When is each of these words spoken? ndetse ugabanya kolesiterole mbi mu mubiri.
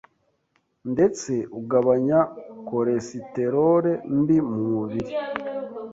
ndetse 0.91 1.31
ugabanya 1.59 2.19
kolesiterole 2.69 3.91
mbi 4.19 4.37
mu 4.49 4.61
mubiri. 4.73 5.13